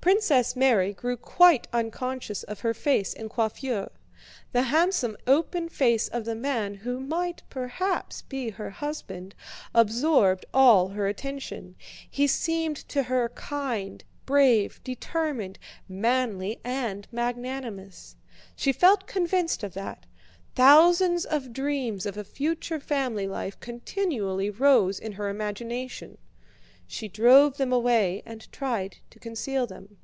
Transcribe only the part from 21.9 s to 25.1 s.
of a future family life continually rose